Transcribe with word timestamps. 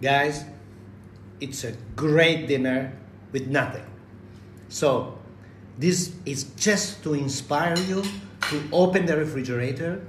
guys, 0.00 0.44
it's 1.40 1.64
a 1.64 1.72
great 1.94 2.48
dinner 2.48 2.92
with 3.32 3.46
nothing. 3.48 3.84
So, 4.68 5.18
this 5.78 6.14
is 6.24 6.44
just 6.56 7.02
to 7.04 7.14
inspire 7.14 7.76
you 7.86 8.02
to 8.50 8.62
open 8.72 9.06
the 9.06 9.16
refrigerator 9.16 10.04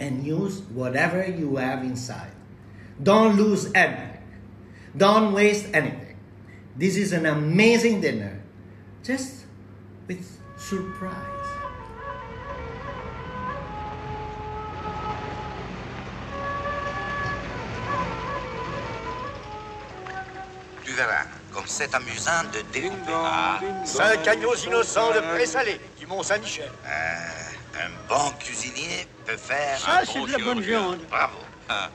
and 0.00 0.24
use 0.24 0.60
whatever 0.72 1.26
you 1.26 1.56
have 1.56 1.82
inside. 1.82 2.32
Don't 3.02 3.36
lose 3.36 3.70
anything. 3.74 4.22
Don't 4.96 5.32
waste 5.32 5.66
anything. 5.74 6.16
This 6.76 6.96
is 6.96 7.12
an 7.12 7.26
amazing 7.26 8.00
dinner, 8.00 8.42
just 9.02 9.44
with 10.06 10.24
surprise. 10.56 11.37
Verras, 20.98 21.24
comme 21.54 21.64
c'est 21.66 21.94
amusant 21.94 22.42
de 22.52 22.60
découper. 22.72 23.12
Ah, 23.14 23.60
Cinq 23.84 24.26
agneaux 24.26 24.54
innocents 24.56 25.12
de 25.12 25.20
présalé 25.34 25.80
du 25.98 26.06
Mont-Saint-Michel. 26.06 26.70
euh, 26.86 27.80
un 27.80 27.90
bon 28.08 28.30
cuisinier 28.40 29.06
peut 29.24 29.36
faire 29.36 29.78
Ça, 29.78 30.00
un 30.00 30.04
c'est 30.04 30.18
bon 30.18 30.26
de 30.26 30.32
la 30.32 30.38
bonne 30.38 30.60
viande. 30.60 30.98
Bravo. 31.08 31.38
Ah. 31.68 31.88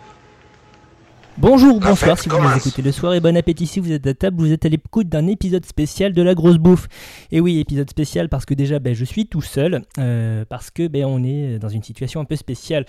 Bonjour, 1.40 1.80
bonsoir 1.80 2.20
si 2.20 2.30
vous 2.30 2.40
nous 2.40 2.58
écoutez 2.58 2.84
le 2.84 2.92
soir 2.92 3.16
et 3.16 3.20
bon 3.20 3.36
appétit 3.36 3.66
si 3.66 3.80
vous 3.80 3.92
êtes 3.92 4.06
à 4.06 4.14
table, 4.14 4.38
vous 4.38 4.52
êtes 4.52 4.66
à 4.66 4.70
l'écoute 4.70 5.10
d'un 5.10 5.26
épisode 5.26 5.66
spécial 5.66 6.14
de 6.14 6.22
la 6.22 6.36
grosse 6.36 6.58
bouffe. 6.58 6.88
Et 7.32 7.40
oui, 7.40 7.60
épisode 7.60 7.90
spécial 7.90 8.30
parce 8.30 8.46
que 8.46 8.54
déjà 8.54 8.78
ben, 8.78 8.94
je 8.94 9.04
suis 9.04 9.26
tout 9.26 9.42
seul, 9.42 9.82
euh, 9.98 10.46
parce 10.48 10.70
que 10.70 10.88
ben, 10.88 11.06
on 11.06 11.24
est 11.24 11.58
dans 11.58 11.70
une 11.70 11.82
situation 11.82 12.22
un 12.22 12.26
peu 12.26 12.36
spéciale. 12.36 12.86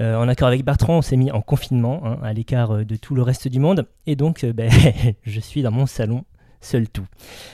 Euh, 0.00 0.16
en 0.16 0.26
accord 0.26 0.48
avec 0.48 0.64
Bertrand, 0.64 0.98
on 0.98 1.02
s'est 1.02 1.16
mis 1.16 1.30
en 1.30 1.40
confinement, 1.40 2.00
hein, 2.04 2.18
à 2.24 2.32
l'écart 2.32 2.72
euh, 2.72 2.84
de 2.84 2.96
tout 2.96 3.14
le 3.14 3.22
reste 3.22 3.46
du 3.46 3.60
monde, 3.60 3.86
et 4.08 4.16
donc 4.16 4.44
ben, 4.44 4.70
je 5.22 5.40
suis 5.40 5.62
dans 5.62 5.70
mon 5.70 5.86
salon. 5.86 6.24
Seul 6.64 6.88
tout. 6.88 7.06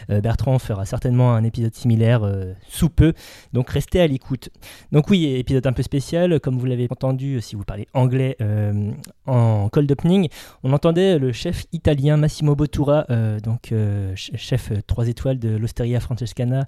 Euh, 0.08 0.20
Bertrand 0.20 0.58
fera 0.60 0.84
certainement 0.84 1.34
un 1.34 1.42
épisode 1.42 1.74
similaire 1.74 2.22
euh, 2.22 2.52
sous 2.68 2.88
peu, 2.88 3.12
donc 3.52 3.68
restez 3.70 4.00
à 4.00 4.06
l'écoute. 4.06 4.50
Donc 4.92 5.10
oui, 5.10 5.24
épisode 5.26 5.66
un 5.66 5.72
peu 5.72 5.82
spécial, 5.82 6.38
comme 6.38 6.56
vous 6.58 6.66
l'avez 6.66 6.86
entendu 6.90 7.40
si 7.40 7.56
vous 7.56 7.64
parlez 7.64 7.88
anglais 7.92 8.36
euh, 8.40 8.92
en 9.26 9.68
cold 9.68 9.90
opening, 9.90 10.28
on 10.62 10.72
entendait 10.72 11.18
le 11.18 11.32
chef 11.32 11.66
italien 11.72 12.16
Massimo 12.16 12.54
Bottura, 12.54 13.04
euh, 13.10 13.40
donc 13.40 13.72
euh, 13.72 14.10
ch- 14.14 14.30
chef 14.36 14.72
3 14.86 15.08
étoiles 15.08 15.40
de 15.40 15.56
l'Osteria 15.56 15.98
Francescana 15.98 16.66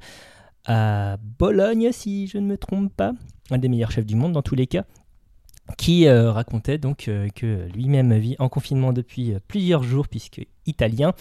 à 0.66 1.16
Bologne, 1.38 1.90
si 1.92 2.26
je 2.26 2.38
ne 2.38 2.46
me 2.46 2.56
trompe 2.58 2.92
pas, 2.94 3.12
un 3.50 3.58
des 3.58 3.68
meilleurs 3.68 3.90
chefs 3.92 4.06
du 4.06 4.16
monde 4.16 4.32
dans 4.32 4.42
tous 4.42 4.54
les 4.54 4.66
cas, 4.66 4.84
qui 5.78 6.06
euh, 6.06 6.32
racontait 6.32 6.78
donc 6.78 7.06
euh, 7.08 7.28
que 7.34 7.68
lui-même 7.74 8.12
vit 8.18 8.34
en 8.40 8.48
confinement 8.48 8.92
depuis 8.92 9.32
euh, 9.32 9.38
plusieurs 9.46 9.82
jours, 9.84 10.08
puisque 10.08 10.44
italien, 10.66 11.12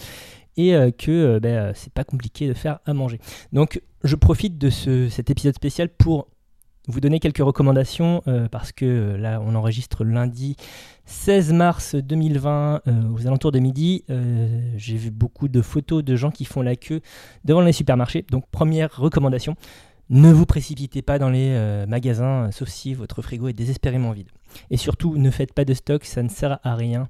et 0.56 0.74
euh, 0.74 0.90
que 0.90 1.40
euh, 1.44 1.72
c'est 1.74 1.92
pas 1.92 2.04
compliqué 2.04 2.46
de 2.48 2.54
faire 2.54 2.80
à 2.86 2.94
manger. 2.94 3.18
Donc 3.52 3.80
je 4.04 4.16
profite 4.16 4.58
de 4.58 4.70
ce- 4.70 5.08
cet 5.08 5.30
épisode 5.30 5.54
spécial 5.54 5.88
pour 5.88 6.28
vous 6.88 7.00
donner 7.00 7.20
quelques 7.20 7.38
recommandations, 7.38 8.22
parce 8.50 8.72
que 8.72 9.14
là 9.14 9.40
on 9.40 9.54
enregistre 9.54 10.02
lundi 10.02 10.56
16 11.04 11.52
mars 11.52 11.94
2020 11.94 12.80
euh, 12.88 12.90
aux 13.14 13.24
alentours 13.28 13.52
de 13.52 13.60
midi. 13.60 14.04
J'ai 14.76 14.96
vu 14.96 15.12
beaucoup 15.12 15.46
de 15.46 15.62
photos 15.62 16.02
de 16.02 16.16
gens 16.16 16.32
qui 16.32 16.44
font 16.44 16.60
la 16.60 16.74
queue 16.74 17.00
devant 17.44 17.60
les 17.60 17.70
supermarchés. 17.72 18.24
Donc 18.32 18.48
première 18.50 18.96
recommandation, 18.96 19.54
ne 20.10 20.32
vous 20.32 20.44
précipitez 20.44 21.02
pas 21.02 21.20
dans 21.20 21.30
les 21.30 21.84
magasins, 21.86 22.50
sauf 22.50 22.68
si 22.68 22.94
votre 22.94 23.22
frigo 23.22 23.46
est 23.46 23.52
désespérément 23.52 24.10
vide. 24.10 24.28
Et 24.70 24.76
surtout, 24.76 25.16
ne 25.16 25.30
faites 25.30 25.52
pas 25.54 25.64
de 25.64 25.74
stock, 25.74 26.04
ça 26.04 26.24
ne 26.24 26.28
sert 26.28 26.58
à 26.64 26.74
rien. 26.74 27.08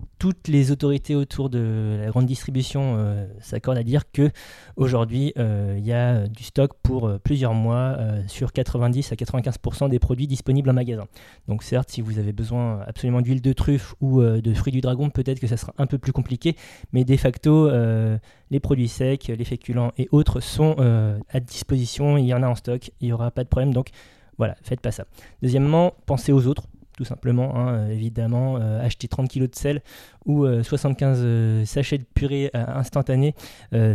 Euh, 0.00 0.06
toutes 0.18 0.48
les 0.48 0.70
autorités 0.70 1.14
autour 1.14 1.48
de 1.48 1.98
la 1.98 2.10
grande 2.10 2.26
distribution 2.26 2.96
euh, 2.96 3.26
s'accordent 3.40 3.78
à 3.78 3.82
dire 3.82 4.10
que 4.12 4.30
aujourd'hui 4.76 5.32
euh, 5.38 5.76
il 5.78 5.84
y 5.84 5.92
a 5.92 6.28
du 6.28 6.44
stock 6.44 6.72
pour 6.82 7.08
euh, 7.08 7.18
plusieurs 7.18 7.54
mois 7.54 7.96
euh, 7.98 8.22
sur 8.28 8.52
90 8.52 9.12
à 9.12 9.14
95% 9.14 9.88
des 9.88 9.98
produits 9.98 10.26
disponibles 10.26 10.68
en 10.68 10.74
magasin. 10.74 11.06
Donc 11.48 11.62
certes, 11.62 11.90
si 11.90 12.02
vous 12.02 12.18
avez 12.18 12.32
besoin 12.32 12.80
absolument 12.86 13.22
d'huile 13.22 13.40
de 13.40 13.52
truffe 13.52 13.94
ou 14.00 14.20
euh, 14.20 14.40
de 14.40 14.52
fruits 14.52 14.72
du 14.72 14.82
dragon, 14.82 15.08
peut-être 15.08 15.40
que 15.40 15.46
ça 15.46 15.56
sera 15.56 15.72
un 15.78 15.86
peu 15.86 15.98
plus 15.98 16.12
compliqué, 16.12 16.54
mais 16.92 17.04
de 17.04 17.16
facto, 17.16 17.68
euh, 17.68 18.18
les 18.50 18.60
produits 18.60 18.88
secs, 18.88 19.26
les 19.28 19.44
féculents 19.44 19.92
et 19.96 20.08
autres 20.12 20.40
sont 20.40 20.76
euh, 20.78 21.18
à 21.30 21.40
disposition, 21.40 22.18
il 22.18 22.26
y 22.26 22.34
en 22.34 22.42
a 22.42 22.48
en 22.48 22.54
stock, 22.54 22.90
il 23.00 23.06
n'y 23.06 23.12
aura 23.12 23.30
pas 23.30 23.44
de 23.44 23.48
problème, 23.48 23.72
donc 23.72 23.88
voilà, 24.36 24.56
faites 24.62 24.80
pas 24.80 24.90
ça. 24.90 25.04
Deuxièmement, 25.42 25.94
pensez 26.06 26.32
aux 26.32 26.46
autres. 26.46 26.64
Tout 27.00 27.06
simplement, 27.06 27.56
hein, 27.56 27.68
euh, 27.72 27.88
évidemment, 27.88 28.58
euh, 28.58 28.84
acheter 28.84 29.08
30 29.08 29.30
kg 29.30 29.48
de 29.48 29.54
sel 29.54 29.80
ou 30.26 30.44
euh, 30.44 30.62
75 30.62 31.20
euh, 31.22 31.64
sachets 31.64 31.96
de 31.96 32.04
purée 32.14 32.50
instantanée, 32.52 33.34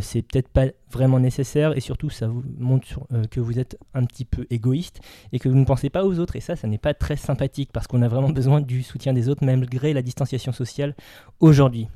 c'est 0.02 0.24
peut-être 0.24 0.48
pas 0.50 0.66
vraiment 0.90 1.20
nécessaire 1.20 1.78
et 1.78 1.82
surtout 1.82 2.10
ça 2.10 2.26
vous 2.26 2.42
montre 2.58 2.88
sur- 2.88 3.06
que 3.30 3.40
vous 3.40 3.60
êtes 3.60 3.78
un 3.94 4.06
petit 4.06 4.26
peu 4.26 4.48
égoïste 4.50 5.02
et 5.34 5.38
que 5.38 5.48
vous 5.48 5.56
ne 5.56 5.66
pensez 5.66 5.92
pas 5.92 6.04
aux 6.04 6.18
autres. 6.18 6.36
Et 6.36 6.40
ça, 6.40 6.56
ça 6.56 6.68
n'est 6.68 6.80
pas 6.80 6.96
très 6.96 7.16
sympathique 7.16 7.70
parce 7.72 7.86
qu'on 7.86 8.02
a 8.02 8.08
vraiment 8.08 8.30
besoin 8.32 8.60
du 8.60 8.82
soutien 8.82 9.14
des 9.14 9.30
autres 9.30 9.46
malgré 9.46 9.94
la 9.94 10.02
distanciation 10.02 10.52
sociale 10.52 10.96
aujourd'hui. 11.42 11.88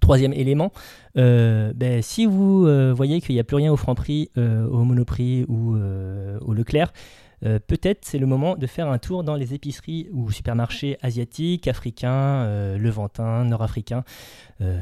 Troisième 0.00 0.32
élément, 0.32 0.72
ben, 1.14 2.00
si 2.00 2.24
vous 2.24 2.62
voyez 2.94 3.20
qu'il 3.20 3.34
n'y 3.34 3.40
a 3.40 3.44
plus 3.44 3.56
rien 3.56 3.70
au 3.70 3.76
Franprix, 3.76 4.30
euh, 4.38 4.66
au 4.68 4.84
Monoprix 4.84 5.44
ou 5.48 5.76
au 5.76 6.54
Leclerc, 6.54 6.94
euh, 7.44 7.58
peut-être 7.64 8.04
c'est 8.04 8.18
le 8.18 8.26
moment 8.26 8.56
de 8.56 8.66
faire 8.66 8.88
un 8.88 8.98
tour 8.98 9.24
dans 9.24 9.34
les 9.34 9.54
épiceries 9.54 10.08
ou 10.12 10.30
supermarchés 10.30 10.98
asiatiques, 11.02 11.68
africains, 11.68 12.42
euh, 12.44 12.78
levantins, 12.78 13.44
nord-africains, 13.44 14.04
euh, 14.60 14.78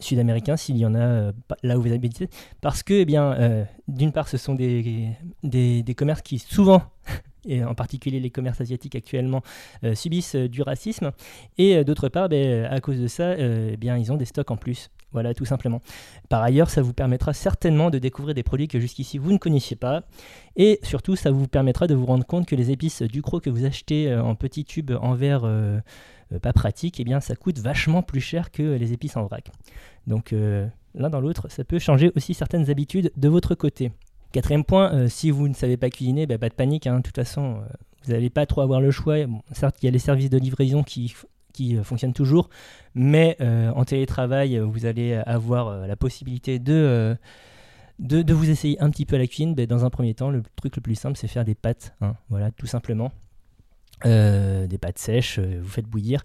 sud-américains, 0.00 0.56
s'il 0.56 0.76
y 0.76 0.84
en 0.84 0.94
a 0.94 1.32
là 1.62 1.78
où 1.78 1.82
vous 1.82 1.92
habitez, 1.92 2.28
parce 2.60 2.82
que, 2.82 2.94
eh 2.94 3.04
bien, 3.04 3.66
d'une 3.86 4.12
part, 4.12 4.28
ce 4.28 4.36
sont 4.36 4.54
des, 4.54 5.10
des 5.42 5.94
commerces 5.96 6.22
qui 6.22 6.38
souvent, 6.38 6.82
et 7.46 7.64
en 7.64 7.74
particulier 7.74 8.20
les 8.20 8.30
commerces 8.30 8.60
asiatiques 8.60 8.94
actuellement, 8.94 9.42
euh, 9.84 9.94
subissent 9.94 10.34
euh, 10.34 10.48
du 10.48 10.62
racisme, 10.62 11.12
et 11.56 11.76
euh, 11.76 11.84
d'autre 11.84 12.08
part, 12.08 12.28
ben, 12.28 12.64
à 12.64 12.80
cause 12.80 13.00
de 13.00 13.06
ça, 13.06 13.36
eh 13.38 13.76
bien, 13.76 13.96
ils 13.96 14.12
ont 14.12 14.16
des 14.16 14.24
stocks 14.24 14.50
en 14.50 14.56
plus. 14.56 14.90
Voilà, 15.12 15.32
tout 15.32 15.46
simplement. 15.46 15.80
Par 16.28 16.42
ailleurs, 16.42 16.68
ça 16.68 16.82
vous 16.82 16.92
permettra 16.92 17.32
certainement 17.32 17.88
de 17.88 17.98
découvrir 17.98 18.34
des 18.34 18.42
produits 18.42 18.68
que 18.68 18.78
jusqu'ici 18.78 19.16
vous 19.16 19.32
ne 19.32 19.38
connaissiez 19.38 19.76
pas. 19.76 20.02
Et 20.56 20.80
surtout, 20.82 21.16
ça 21.16 21.30
vous 21.30 21.48
permettra 21.48 21.86
de 21.86 21.94
vous 21.94 22.04
rendre 22.04 22.26
compte 22.26 22.46
que 22.46 22.54
les 22.54 22.70
épices 22.70 23.00
Ducrot 23.00 23.40
que 23.40 23.48
vous 23.48 23.64
achetez 23.64 24.14
en 24.14 24.34
petits 24.34 24.66
tubes 24.66 24.92
en 25.00 25.14
verre 25.14 25.48
pas 26.42 26.52
pratique, 26.52 27.00
eh 27.00 27.04
bien, 27.04 27.20
ça 27.20 27.36
coûte 27.36 27.58
vachement 27.58 28.02
plus 28.02 28.20
cher 28.20 28.50
que 28.50 28.62
les 28.62 28.92
épices 28.92 29.16
en 29.16 29.24
vrac. 29.24 29.50
Donc, 30.06 30.34
l'un 30.94 31.08
dans 31.08 31.20
l'autre, 31.20 31.50
ça 31.50 31.64
peut 31.64 31.78
changer 31.78 32.12
aussi 32.14 32.34
certaines 32.34 32.68
habitudes 32.68 33.10
de 33.16 33.28
votre 33.28 33.54
côté. 33.54 33.92
Quatrième 34.32 34.64
point, 34.64 34.92
euh, 34.92 35.08
si 35.08 35.30
vous 35.30 35.48
ne 35.48 35.54
savez 35.54 35.76
pas 35.76 35.88
cuisiner, 35.88 36.26
bah, 36.26 36.38
pas 36.38 36.48
de 36.48 36.54
panique. 36.54 36.86
hein. 36.86 36.98
de 36.98 37.02
toute 37.02 37.16
façon, 37.16 37.56
euh, 37.56 37.66
vous 38.04 38.12
n'allez 38.12 38.30
pas 38.30 38.44
trop 38.46 38.60
avoir 38.60 38.80
le 38.80 38.90
choix. 38.90 39.16
Certes, 39.52 39.76
il 39.82 39.86
y 39.86 39.88
a 39.88 39.90
les 39.90 39.98
services 39.98 40.28
de 40.28 40.38
livraison 40.38 40.82
qui, 40.82 41.14
euh, 41.60 41.82
fonctionnent 41.82 42.12
toujours, 42.12 42.50
mais 42.94 43.36
en 43.40 43.84
télétravail, 43.84 44.58
vous 44.58 44.86
allez 44.86 45.14
avoir 45.14 45.86
la 45.86 45.96
possibilité 45.96 46.58
de, 46.58 47.16
vous 47.98 48.50
essayer 48.50 48.80
un 48.80 48.90
petit 48.90 49.06
peu 49.06 49.16
à 49.16 49.18
la 49.18 49.26
cuisine. 49.26 49.54
Dans 49.54 49.84
un 49.84 49.90
premier 49.90 50.14
temps, 50.14 50.30
le 50.30 50.42
truc 50.56 50.76
le 50.76 50.82
plus 50.82 50.94
simple, 50.94 51.16
c'est 51.16 51.26
faire 51.28 51.44
des 51.44 51.54
pâtes. 51.54 51.94
hein. 52.00 52.14
voilà, 52.28 52.50
tout 52.50 52.66
simplement. 52.66 53.10
Des 54.04 54.78
pâtes 54.80 54.98
sèches, 54.98 55.40
vous 55.40 55.68
faites 55.68 55.86
bouillir. 55.86 56.22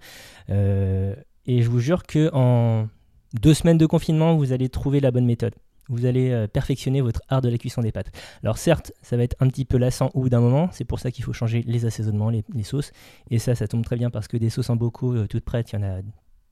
Et 0.49 1.61
je 1.61 1.69
vous 1.69 1.79
jure 1.79 2.03
que 2.03 2.29
en 2.33 2.87
deux 3.33 3.53
semaines 3.53 3.77
de 3.79 3.85
confinement, 3.87 4.35
vous 4.35 4.51
allez 4.51 4.69
trouver 4.69 4.99
la 4.99 5.09
bonne 5.09 5.25
méthode. 5.25 5.55
Vous 5.89 6.05
allez 6.05 6.31
euh, 6.31 6.47
perfectionner 6.47 7.01
votre 7.01 7.21
art 7.27 7.41
de 7.41 7.49
la 7.49 7.57
cuisson 7.57 7.81
des 7.81 7.91
pâtes. 7.91 8.11
Alors 8.41 8.57
certes, 8.57 8.93
ça 9.01 9.17
va 9.17 9.23
être 9.23 9.35
un 9.39 9.47
petit 9.47 9.65
peu 9.65 9.77
lassant 9.77 10.11
au 10.13 10.21
bout 10.21 10.29
d'un 10.29 10.39
moment, 10.39 10.69
c'est 10.71 10.85
pour 10.85 10.99
ça 10.99 11.11
qu'il 11.11 11.23
faut 11.23 11.33
changer 11.33 11.63
les 11.67 11.85
assaisonnements, 11.85 12.29
les, 12.29 12.43
sauces. 12.63 12.91
Et 13.29 13.39
ça, 13.39 13.55
ça 13.55 13.67
tombe 13.67 13.83
très 13.83 13.97
bien 13.97 14.09
parce 14.09 14.27
que 14.27 14.37
des 14.37 14.49
sauces 14.49 14.69
en 14.69 14.75
bocaux 14.75 15.13
euh, 15.13 15.27
toutes 15.27 15.43
prêtes, 15.43 15.71
il 15.71 15.75
y 15.75 15.79
en 15.79 15.83
a 15.83 16.01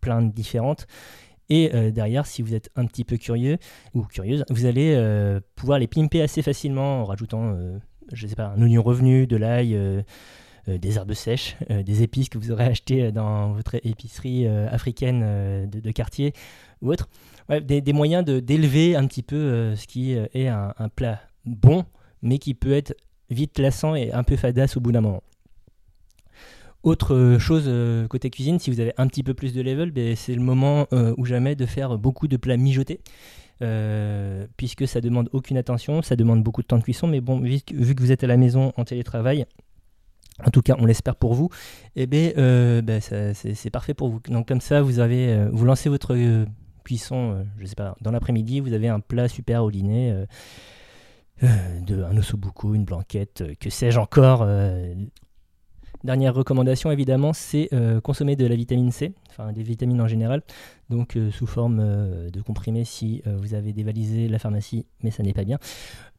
plein 0.01 0.21
de 0.21 0.31
différentes. 0.31 0.85
Et 1.49 1.73
euh, 1.73 1.91
derrière, 1.91 2.25
si 2.25 2.41
vous 2.41 2.53
êtes 2.53 2.69
un 2.75 2.85
petit 2.85 3.05
peu 3.05 3.17
curieux 3.17 3.57
ou 3.93 4.03
curieuse, 4.03 4.43
vous 4.49 4.65
allez 4.65 4.97
pouvoir 5.55 5.79
les 5.79 5.87
pimper 5.87 6.21
assez 6.21 6.41
facilement 6.41 7.01
en 7.01 7.05
rajoutant, 7.05 7.57
je 8.11 8.27
sais 8.27 8.35
pas, 8.35 8.47
un 8.47 8.61
oignon 8.61 8.83
revenu, 8.83 9.27
de 9.27 9.35
l'ail, 9.35 9.77
des 10.67 10.97
herbes 10.97 11.13
sèches, 11.13 11.57
des 11.69 12.03
épices 12.03 12.29
que 12.29 12.37
vous 12.37 12.51
aurez 12.51 12.63
achetées 12.67 13.11
dans 13.11 13.51
votre 13.51 13.75
épicerie 13.75 14.47
africaine 14.47 15.69
de 15.69 15.91
quartier 15.91 16.33
ou 16.81 16.91
autre. 16.91 17.09
Des, 17.59 17.91
moyens 17.91 18.23
de- 18.23 18.39
d'élever 18.39 18.95
un 18.95 19.05
petit 19.07 19.23
peu 19.23 19.35
euh, 19.35 19.75
ce 19.75 19.85
qui 19.85 20.15
euh, 20.15 20.25
est 20.33 20.47
un, 20.47 20.73
plat 20.95 21.19
bon, 21.45 21.83
mais 22.21 22.37
qui 22.37 22.53
peut 22.53 22.71
être 22.71 22.95
vite 23.29 23.59
lassant 23.59 23.93
et 23.93 24.13
un 24.13 24.23
peu 24.23 24.37
fadasse 24.37 24.77
au 24.77 24.79
bout 24.79 24.93
d'un 24.93 25.01
moment. 25.01 25.21
Autre 26.83 27.13
euh, 27.13 27.39
chose 27.39 27.69
côté 28.07 28.29
cuisine, 28.29 28.57
si 28.57 28.71
vous 28.71 28.79
avez 28.79 28.93
un 28.95 29.05
petit 29.07 29.21
peu 29.21 29.33
plus 29.33 29.53
de 29.53 29.61
level, 29.61 29.91
ben, 29.91 30.15
c'est 30.15 30.33
le 30.33 30.41
moment 30.41 30.87
ou 31.17 31.25
jamais 31.25 31.55
de 31.55 31.65
faire 31.65 31.97
beaucoup 31.97 32.29
de 32.29 32.37
plats 32.37 32.57
mijotés. 32.57 33.01
puisque 34.55 34.87
ça 34.87 35.01
demande 35.01 35.29
aucune 35.33 35.57
attention, 35.57 36.01
ça 36.01 36.15
demande 36.15 36.43
beaucoup 36.43 36.61
de 36.61 36.67
temps 36.67 36.77
de 36.77 36.83
cuisson, 36.83 37.07
mais 37.07 37.19
bon, 37.19 37.41
vu 37.41 37.59
que, 37.59 38.01
vous 38.01 38.11
êtes 38.13 38.23
à 38.23 38.27
la 38.27 38.37
maison 38.37 38.71
en 38.77 38.85
télétravail, 38.85 39.45
en 40.45 40.51
tout 40.51 40.61
cas 40.61 40.75
on 40.79 40.85
l'espère 40.85 41.17
pour 41.17 41.33
vous, 41.33 41.49
et 41.97 42.07
eh 42.09 42.33
euh, 42.37 42.81
ben, 42.81 43.01
c'est 43.01 43.69
parfait 43.69 43.93
pour 43.93 44.07
vous. 44.07 44.21
Donc 44.29 44.47
comme 44.47 44.61
ça, 44.61 44.81
vous, 44.81 44.99
avez, 44.99 45.47
vous 45.51 45.65
lancez 45.65 45.89
votre 45.89 46.15
cuisson, 46.83 47.45
je 47.57 47.65
sais 47.65 47.75
pas, 47.75 47.95
dans 48.01 48.11
l'après-midi, 48.11 48.59
vous 48.59 48.73
avez 48.73 48.87
un 48.87 48.99
plat 48.99 49.27
super 49.27 49.63
au 49.63 49.71
dîner, 49.71 50.25
de, 51.41 52.03
un 52.03 52.17
ossobuco, 52.17 52.73
une 52.73 52.85
blanquette, 52.85 53.43
que 53.59 53.69
sais-je 53.69 53.99
encore. 53.99 54.47
Dernière 56.03 56.33
recommandation 56.33 56.91
évidemment, 56.91 57.33
c'est 57.33 57.69
consommer 58.03 58.35
de 58.35 58.45
la 58.45 58.55
vitamine 58.55 58.91
C, 58.91 59.13
enfin 59.29 59.51
des 59.51 59.63
vitamines 59.63 60.01
en 60.01 60.07
général, 60.07 60.41
donc 60.89 61.17
sous 61.31 61.47
forme 61.47 62.29
de 62.29 62.41
comprimés 62.41 62.85
si 62.85 63.21
vous 63.25 63.53
avez 63.53 63.73
dévalisé 63.73 64.27
la 64.27 64.39
pharmacie, 64.39 64.85
mais 65.03 65.11
ça 65.11 65.23
n'est 65.23 65.33
pas 65.33 65.45
bien 65.45 65.59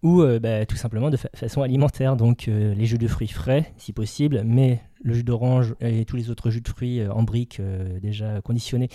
ou 0.02 0.22
euh, 0.22 0.38
bah, 0.38 0.66
tout 0.66 0.76
simplement 0.76 1.10
de 1.10 1.16
façon 1.16 1.62
alimentaire. 1.62 2.16
Donc 2.16 2.48
euh, 2.48 2.74
les 2.74 2.86
jus 2.86 2.98
de 2.98 3.08
fruits 3.08 3.28
frais, 3.28 3.72
si 3.76 3.92
possible, 3.92 4.42
mais 4.44 4.80
le 5.02 5.14
jus 5.14 5.24
d'orange 5.24 5.74
et 5.80 6.04
tous 6.04 6.16
les 6.16 6.30
autres 6.30 6.50
jus 6.50 6.60
de 6.60 6.68
fruits 6.68 7.00
euh, 7.00 7.12
en 7.12 7.22
briques 7.22 7.60
déjà 8.00 8.40
conditionnés 8.42 8.88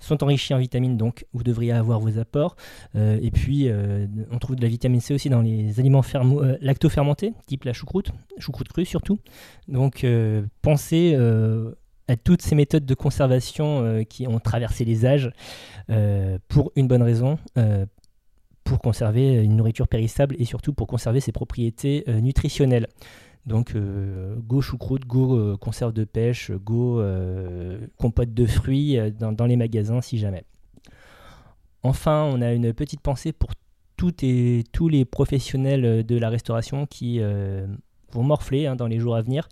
sont 0.00 0.22
enrichis 0.24 0.54
en 0.54 0.58
vitamines, 0.58 0.96
donc 0.96 1.26
vous 1.32 1.42
devriez 1.42 1.72
avoir 1.72 2.00
vos 2.00 2.18
apports. 2.18 2.56
et 2.94 3.30
puis, 3.30 3.68
on 4.30 4.38
trouve 4.38 4.56
de 4.56 4.62
la 4.62 4.68
vitamine 4.68 5.00
C 5.00 5.14
aussi 5.14 5.28
dans 5.28 5.42
les 5.42 5.78
aliments 5.78 6.02
lacto-fermentés, 6.60 7.34
type 7.46 7.64
la 7.64 7.72
choucroute, 7.72 8.10
choucroute 8.38 8.68
crue 8.68 8.84
surtout. 8.84 9.18
Donc, 9.68 10.06
pensez 10.62 11.14
à 12.08 12.16
toutes 12.16 12.42
ces 12.42 12.54
méthodes 12.54 12.86
de 12.86 12.94
conservation 12.94 14.04
qui 14.08 14.26
ont 14.26 14.40
traversé 14.40 14.84
les 14.84 15.06
âges 15.06 15.30
pour 16.48 16.72
une 16.76 16.88
bonne 16.88 17.02
raison, 17.02 17.38
pour 18.70 18.78
conserver 18.78 19.42
une 19.42 19.56
nourriture 19.56 19.88
périssable 19.88 20.36
et 20.38 20.44
surtout 20.44 20.72
pour 20.72 20.86
conserver 20.86 21.18
ses 21.18 21.32
propriétés 21.32 22.04
euh, 22.06 22.20
nutritionnelles. 22.20 22.86
Donc 23.46 23.74
euh, 23.74 24.36
go 24.36 24.60
choucroute, 24.60 25.06
go 25.06 25.36
euh, 25.36 25.56
conserve 25.56 25.92
de 25.92 26.04
pêche, 26.04 26.50
go 26.50 27.02
compote 27.96 28.34
de 28.34 28.46
fruits 28.46 28.98
dans, 29.18 29.46
les 29.46 29.56
magasins 29.56 30.00
si 30.00 30.18
jamais. 30.18 30.44
Enfin, 31.82 32.24
on 32.24 32.42
a 32.42 32.52
une 32.52 32.72
petite 32.74 33.00
pensée 33.00 33.32
pour 33.32 33.50
toutes 33.96 34.22
et 34.22 34.64
tous 34.72 34.88
les 34.88 35.04
professionnels 35.04 36.04
de 36.04 36.18
la 36.18 36.28
restauration 36.28 36.86
qui 36.86 37.20
vont 38.12 38.22
morfler 38.22 38.66
hein, 38.66 38.76
dans 38.76 38.86
les 38.86 38.98
jours 38.98 39.16
à 39.16 39.22
venir 39.22 39.48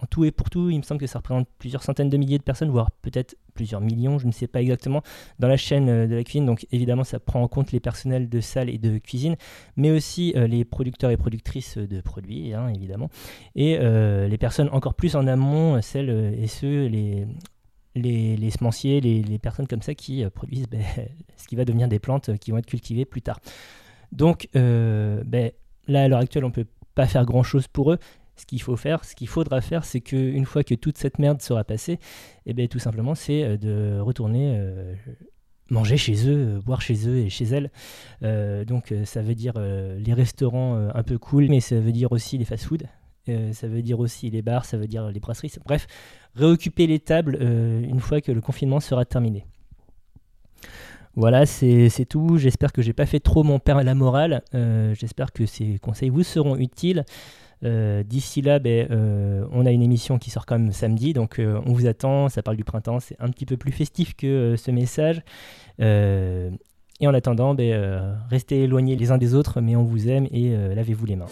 en 0.00 0.06
tout 0.06 0.24
et 0.24 0.30
pour 0.30 0.48
tout, 0.48 0.70
il 0.70 0.78
me 0.78 0.82
semble 0.82 1.00
que 1.00 1.06
ça 1.06 1.18
représente 1.18 1.48
plusieurs 1.58 1.82
centaines 1.82 2.08
de 2.08 2.16
milliers 2.16 2.38
de 2.38 2.44
personnes, 2.44 2.70
voire 2.70 2.90
peut-être 2.90 3.36
plusieurs 3.54 3.80
millions, 3.80 4.18
je 4.18 4.26
ne 4.28 4.32
sais 4.32 4.46
pas 4.46 4.62
exactement, 4.62 5.02
dans 5.40 5.48
la 5.48 5.56
chaîne 5.56 5.88
euh, 5.88 6.06
de 6.06 6.14
la 6.14 6.22
cuisine. 6.22 6.46
Donc 6.46 6.66
évidemment, 6.70 7.02
ça 7.02 7.18
prend 7.18 7.42
en 7.42 7.48
compte 7.48 7.72
les 7.72 7.80
personnels 7.80 8.28
de 8.28 8.40
salle 8.40 8.70
et 8.70 8.78
de 8.78 8.98
cuisine, 8.98 9.34
mais 9.76 9.90
aussi 9.90 10.32
euh, 10.36 10.46
les 10.46 10.64
producteurs 10.64 11.10
et 11.10 11.16
productrices 11.16 11.78
de 11.78 12.00
produits, 12.00 12.54
hein, 12.54 12.68
évidemment, 12.68 13.10
et 13.56 13.78
euh, 13.80 14.28
les 14.28 14.38
personnes 14.38 14.68
encore 14.70 14.94
plus 14.94 15.16
en 15.16 15.26
amont, 15.26 15.82
celles 15.82 16.10
et 16.38 16.46
ceux, 16.46 16.86
les, 16.86 17.26
les, 17.96 18.50
semenciers, 18.50 19.00
les, 19.00 19.38
personnes 19.40 19.66
comme 19.66 19.82
ça 19.82 19.94
qui 19.94 20.24
produisent 20.30 20.66
ben, 20.70 20.84
ce 21.36 21.48
qui 21.48 21.56
va 21.56 21.64
devenir 21.64 21.88
des 21.88 21.98
plantes 21.98 22.38
qui 22.38 22.52
vont 22.52 22.58
être 22.58 22.66
cultivées 22.66 23.04
plus 23.04 23.22
tard. 23.22 23.40
Donc 24.12 24.48
ben, 24.54 25.50
là, 25.88 26.04
à 26.04 26.08
l'heure 26.08 26.20
actuelle, 26.20 26.44
on 26.44 26.48
ne 26.48 26.52
peut 26.52 26.66
pas 26.94 27.06
faire 27.06 27.24
grand-chose 27.24 27.66
pour 27.66 27.92
eux, 27.92 27.98
ce 28.38 28.46
qu'il 28.46 28.62
faut 28.62 28.76
faire, 28.76 29.04
ce 29.04 29.14
qu'il 29.14 29.28
faudra 29.28 29.60
faire, 29.60 29.84
c'est 29.84 30.00
qu'une 30.00 30.44
fois 30.44 30.62
que 30.62 30.74
toute 30.74 30.96
cette 30.96 31.18
merde 31.18 31.42
sera 31.42 31.64
passée, 31.64 31.98
eh 32.46 32.54
bien, 32.54 32.66
tout 32.66 32.78
simplement, 32.78 33.14
c'est 33.14 33.42
euh, 33.42 33.56
de 33.56 34.00
retourner 34.00 34.56
euh, 34.56 34.94
manger 35.70 35.96
chez 35.96 36.28
eux, 36.28 36.56
euh, 36.56 36.60
boire 36.60 36.80
chez 36.80 37.08
eux 37.08 37.18
et 37.18 37.30
chez 37.30 37.46
elles. 37.46 37.70
donc, 38.66 38.94
ça 39.04 39.22
veut 39.22 39.34
dire 39.34 39.58
les 39.58 40.14
restaurants 40.14 40.76
un 40.94 41.02
peu 41.02 41.18
cool, 41.18 41.48
mais 41.48 41.60
ça 41.60 41.78
veut 41.80 41.92
dire 41.92 42.12
aussi 42.12 42.38
les 42.38 42.44
fast-foods. 42.44 42.86
ça 43.52 43.68
veut 43.68 43.82
dire 43.82 44.00
aussi 44.00 44.30
les 44.30 44.42
bars, 44.42 44.64
ça 44.64 44.78
veut 44.78 44.86
dire 44.86 45.10
les 45.10 45.20
brasseries. 45.20 45.52
Bref, 45.64 45.86
réoccuper 46.34 46.86
les 46.86 47.00
tables 47.00 47.36
une 47.40 48.00
fois 48.00 48.20
que 48.20 48.32
le 48.32 48.40
confinement 48.40 48.80
sera 48.80 49.04
terminé. 49.04 49.44
Voilà, 51.14 51.46
c'est 51.46 52.06
tout. 52.08 52.38
J'espère 52.38 52.72
que 52.72 52.80
j'ai 52.80 52.92
pas 52.92 53.06
fait 53.06 53.20
trop 53.20 53.42
mon 53.42 53.58
père 53.58 53.76
à 53.76 53.82
la 53.82 53.94
morale. 53.94 54.42
J'espère 54.94 55.32
que 55.32 55.46
ces 55.46 55.78
conseils 55.78 56.10
vous 56.10 56.22
seront 56.22 56.56
utiles. 56.56 57.04
Euh, 57.64 58.02
d'ici 58.02 58.42
là, 58.42 58.58
ben, 58.58 58.88
euh, 58.90 59.44
on 59.52 59.66
a 59.66 59.70
une 59.70 59.82
émission 59.82 60.18
qui 60.18 60.30
sort 60.30 60.46
quand 60.46 60.58
même 60.58 60.72
samedi, 60.72 61.12
donc 61.12 61.38
euh, 61.38 61.60
on 61.66 61.72
vous 61.72 61.86
attend. 61.86 62.28
Ça 62.28 62.42
parle 62.42 62.56
du 62.56 62.64
printemps, 62.64 63.00
c'est 63.00 63.16
un 63.18 63.30
petit 63.30 63.46
peu 63.46 63.56
plus 63.56 63.72
festif 63.72 64.14
que 64.14 64.54
ce 64.56 64.70
message. 64.70 65.22
et 65.80 67.06
en 67.06 67.14
attendant, 67.14 67.54
ben, 67.54 68.18
restez 68.30 68.64
éloignés 68.64 68.96
les 68.96 69.10
uns 69.10 69.18
des 69.18 69.34
autres, 69.34 69.60
mais 69.60 69.76
on 69.76 69.84
vous 69.84 70.08
aime 70.08 70.26
et 70.32 70.56
lavez-vous 70.74 71.06
les 71.06 71.16
mains. 71.16 71.26